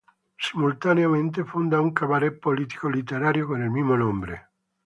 [0.39, 4.47] Simultáneamente funda un cabaret politico-literario con el mismo nombre.